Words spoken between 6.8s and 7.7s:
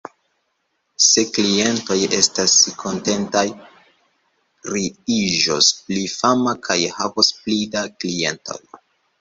havos pli